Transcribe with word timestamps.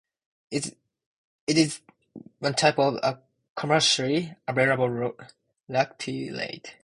It 0.49 0.73
is 1.47 1.79
one 2.39 2.55
type 2.55 2.79
of 2.79 2.95
a 3.03 3.19
commercially 3.55 4.33
available 4.47 5.13
lactylate. 5.69 6.71